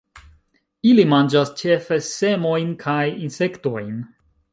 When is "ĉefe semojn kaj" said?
1.59-3.05